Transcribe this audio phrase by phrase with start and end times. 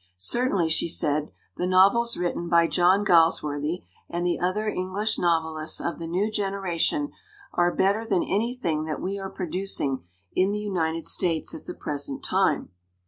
[0.17, 5.99] "Certainly," she said, "the novels written by John Galsworthy and the other English novelists of
[5.99, 7.11] the new generation
[7.53, 10.03] are better than anything that we are producing
[10.33, 12.69] in the United States at the present time.